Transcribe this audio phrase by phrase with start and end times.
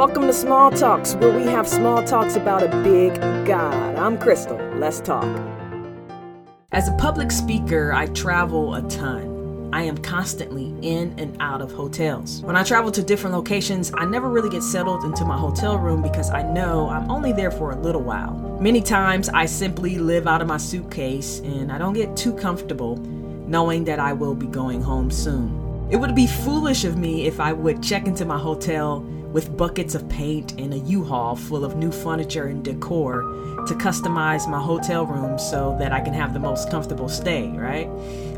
[0.00, 3.14] Welcome to Small Talks, where we have small talks about a big
[3.46, 3.96] God.
[3.96, 4.56] I'm Crystal.
[4.76, 5.26] Let's talk.
[6.72, 9.68] As a public speaker, I travel a ton.
[9.74, 12.40] I am constantly in and out of hotels.
[12.40, 16.00] When I travel to different locations, I never really get settled into my hotel room
[16.00, 18.32] because I know I'm only there for a little while.
[18.58, 22.96] Many times, I simply live out of my suitcase and I don't get too comfortable
[22.96, 25.60] knowing that I will be going home soon.
[25.90, 29.94] It would be foolish of me if I would check into my hotel with buckets
[29.94, 33.22] of paint and a U-Haul full of new furniture and decor
[33.66, 37.88] to customize my hotel room so that I can have the most comfortable stay, right?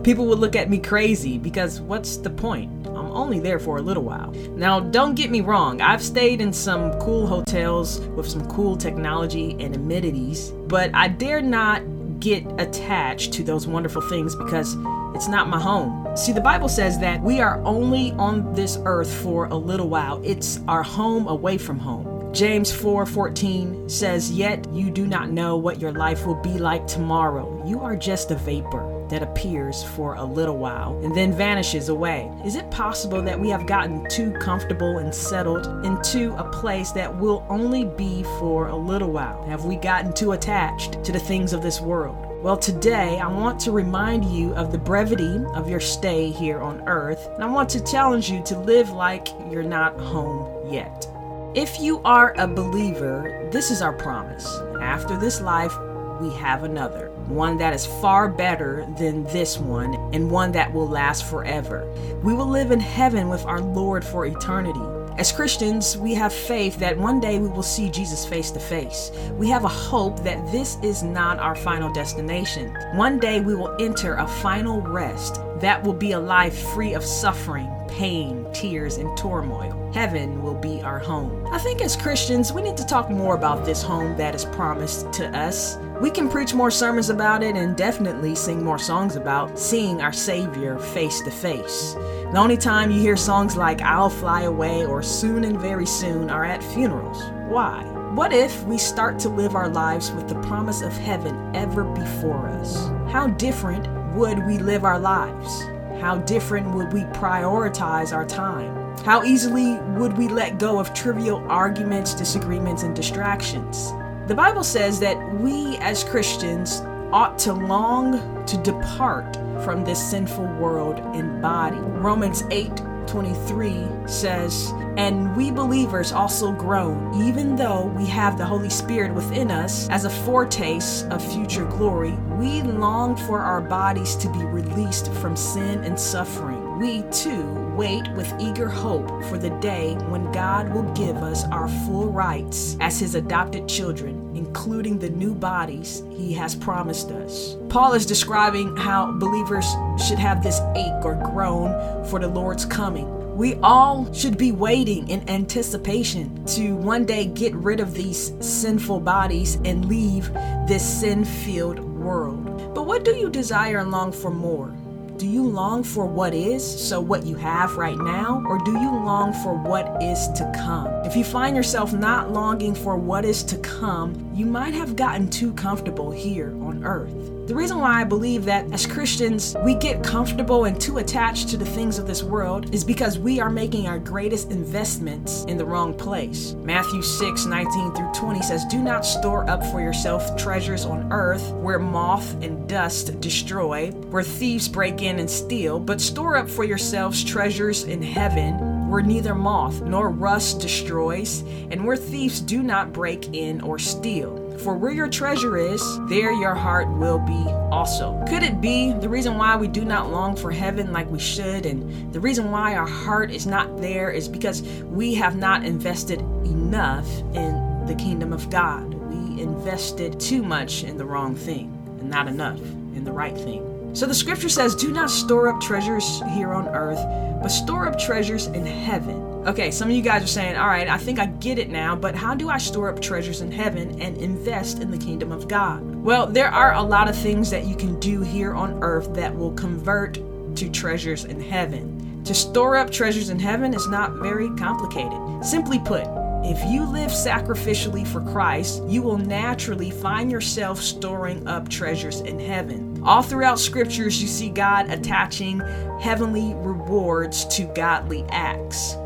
[0.02, 2.70] People would look at me crazy because what's the point?
[2.88, 4.32] I'm only there for a little while.
[4.56, 9.56] Now, don't get me wrong, I've stayed in some cool hotels with some cool technology
[9.60, 11.82] and amenities, but I dare not
[12.20, 14.76] get attached to those wonderful things because
[15.14, 16.16] it's not my home.
[16.16, 20.20] See, the Bible says that we are only on this earth for a little while.
[20.24, 22.32] It's our home away from home.
[22.32, 27.62] James 4:14 says, "Yet you do not know what your life will be like tomorrow.
[27.66, 32.30] You are just a vapor that appears for a little while and then vanishes away."
[32.42, 37.20] Is it possible that we have gotten too comfortable and settled into a place that
[37.20, 39.44] will only be for a little while?
[39.46, 42.16] Have we gotten too attached to the things of this world?
[42.42, 46.82] Well, today I want to remind you of the brevity of your stay here on
[46.88, 51.06] earth, and I want to challenge you to live like you're not home yet.
[51.54, 54.44] If you are a believer, this is our promise.
[54.80, 55.72] After this life,
[56.20, 60.88] we have another, one that is far better than this one, and one that will
[60.88, 61.90] last forever.
[62.22, 64.80] We will live in heaven with our Lord for eternity.
[65.18, 69.12] As Christians, we have faith that one day we will see Jesus face to face.
[69.32, 72.74] We have a hope that this is not our final destination.
[72.94, 77.04] One day we will enter a final rest that will be a life free of
[77.04, 79.90] suffering, pain, tears, and turmoil.
[79.92, 81.46] Heaven will be our home.
[81.52, 85.12] I think as Christians, we need to talk more about this home that is promised
[85.12, 85.76] to us.
[86.02, 90.12] We can preach more sermons about it and definitely sing more songs about seeing our
[90.12, 91.92] Savior face to face.
[92.32, 96.28] The only time you hear songs like I'll Fly Away or Soon and Very Soon
[96.28, 97.22] are at funerals.
[97.48, 97.84] Why?
[98.16, 102.48] What if we start to live our lives with the promise of heaven ever before
[102.48, 102.88] us?
[103.12, 105.62] How different would we live our lives?
[106.00, 108.74] How different would we prioritize our time?
[109.04, 113.92] How easily would we let go of trivial arguments, disagreements, and distractions?
[114.28, 116.80] The Bible says that we as Christians
[117.12, 119.34] ought to long to depart
[119.64, 121.78] from this sinful world and body.
[121.78, 122.70] Romans 8
[123.08, 129.50] 23 says, And we believers also groan, even though we have the Holy Spirit within
[129.50, 132.12] us as a foretaste of future glory.
[132.38, 136.61] We long for our bodies to be released from sin and suffering.
[136.78, 137.44] We too
[137.76, 142.76] wait with eager hope for the day when God will give us our full rights
[142.80, 147.56] as His adopted children, including the new bodies He has promised us.
[147.68, 149.66] Paul is describing how believers
[150.04, 153.36] should have this ache or groan for the Lord's coming.
[153.36, 159.00] We all should be waiting in anticipation to one day get rid of these sinful
[159.00, 160.32] bodies and leave
[160.66, 162.74] this sin filled world.
[162.74, 164.74] But what do you desire and long for more?
[165.22, 168.90] Do you long for what is, so what you have right now, or do you
[168.90, 170.88] long for what is to come?
[171.04, 175.28] If you find yourself not longing for what is to come, you might have gotten
[175.28, 177.12] too comfortable here on earth.
[177.46, 181.56] The reason why I believe that as Christians we get comfortable and too attached to
[181.56, 185.64] the things of this world is because we are making our greatest investments in the
[185.64, 186.54] wrong place.
[186.62, 191.52] Matthew 6 19 through 20 says, Do not store up for yourself treasures on earth
[191.54, 196.64] where moth and dust destroy, where thieves break in and steal, but store up for
[196.64, 201.40] yourselves treasures in heaven where neither moth nor rust destroys,
[201.70, 204.38] and where thieves do not break in or steal.
[204.58, 207.42] For where your treasure is, there your heart will be
[207.72, 208.22] also.
[208.28, 211.64] Could it be the reason why we do not long for heaven like we should,
[211.64, 216.20] and the reason why our heart is not there is because we have not invested
[216.44, 218.92] enough in the kingdom of God?
[218.92, 223.71] We invested too much in the wrong thing and not enough in the right thing.
[223.94, 227.00] So the scripture says, Do not store up treasures here on earth,
[227.42, 229.16] but store up treasures in heaven.
[229.46, 231.94] Okay, some of you guys are saying, All right, I think I get it now,
[231.94, 235.46] but how do I store up treasures in heaven and invest in the kingdom of
[235.46, 235.82] God?
[235.96, 239.36] Well, there are a lot of things that you can do here on earth that
[239.36, 240.14] will convert
[240.56, 242.22] to treasures in heaven.
[242.24, 245.44] To store up treasures in heaven is not very complicated.
[245.44, 246.04] Simply put,
[246.44, 252.40] if you live sacrificially for Christ, you will naturally find yourself storing up treasures in
[252.40, 252.91] heaven.
[253.04, 255.60] All throughout scriptures, you see God attaching
[256.00, 258.96] heavenly rewards to godly acts.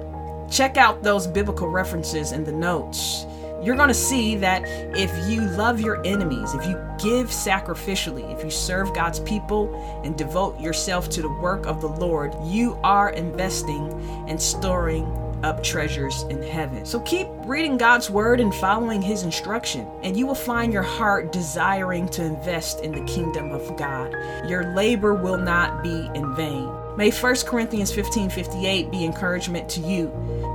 [0.50, 3.24] Check out those biblical references in the notes.
[3.62, 4.62] You're going to see that
[4.96, 10.16] if you love your enemies, if you give sacrificially, if you serve God's people and
[10.16, 13.90] devote yourself to the work of the Lord, you are investing
[14.28, 15.04] and storing
[15.42, 16.84] up treasures in heaven.
[16.86, 21.32] So keep reading God's word and following his instruction, and you will find your heart
[21.32, 24.12] desiring to invest in the kingdom of God.
[24.48, 26.70] Your labor will not be in vain.
[26.96, 30.10] May 1 Corinthians 15 58 be encouragement to you.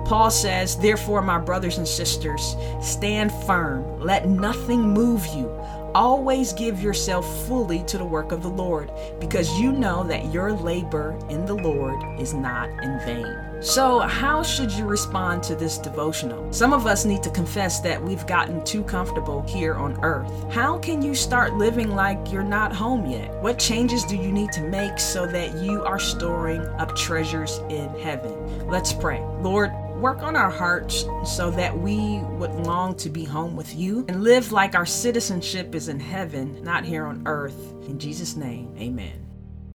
[0.06, 5.48] Paul says, Therefore, my brothers and sisters, stand firm, let nothing move you.
[5.93, 10.53] Always give yourself fully to the work of the Lord, because you know that your
[10.53, 13.51] labor in the Lord is not in vain.
[13.61, 16.51] So, how should you respond to this devotional?
[16.53, 20.31] Some of us need to confess that we've gotten too comfortable here on earth.
[20.51, 23.31] How can you start living like you're not home yet?
[23.41, 27.89] What changes do you need to make so that you are storing up treasures in
[27.99, 28.67] heaven?
[28.67, 29.19] Let's pray.
[29.41, 29.71] Lord,
[30.01, 34.24] Work on our hearts so that we would long to be home with you and
[34.24, 37.71] live like our citizenship is in heaven, not here on earth.
[37.86, 39.31] In Jesus' name, amen.